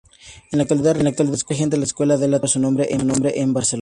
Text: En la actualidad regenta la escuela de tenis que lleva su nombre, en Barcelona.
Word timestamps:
En 0.51 0.57
la 0.57 0.63
actualidad 0.63 0.95
regenta 0.95 1.77
la 1.77 1.83
escuela 1.85 2.15
de 2.17 2.21
tenis 2.21 2.29
que 2.31 2.35
lleva 2.39 2.47
su 2.47 2.59
nombre, 2.59 2.87
en 2.91 3.53
Barcelona. 3.53 3.67